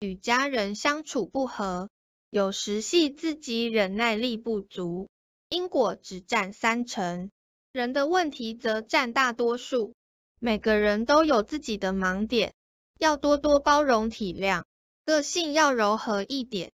[0.00, 1.90] 与家人相处不和
[2.30, 5.08] 有时系自己忍耐力不足
[5.48, 7.30] 因果只占三成。
[7.72, 9.94] 人的问题则占大多数。
[10.38, 12.54] 每个人都有自己的盲点
[12.96, 14.62] 要多多包容体谅
[15.04, 16.70] 个性要柔和一点